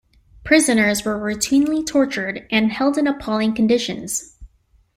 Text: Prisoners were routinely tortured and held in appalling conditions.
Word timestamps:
Prisoners 0.43 1.05
were 1.05 1.15
routinely 1.19 1.85
tortured 1.85 2.47
and 2.49 2.71
held 2.71 2.97
in 2.97 3.05
appalling 3.05 3.53
conditions. 3.53 4.35